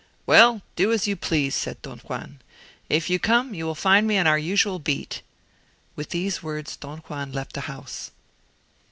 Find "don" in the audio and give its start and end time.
1.83-1.99, 6.75-7.01